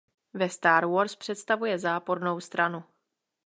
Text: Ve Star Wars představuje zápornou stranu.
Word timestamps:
Ve 0.33 0.49
Star 0.49 0.85
Wars 0.85 1.15
představuje 1.15 1.79
zápornou 1.79 2.39
stranu. 2.39 2.83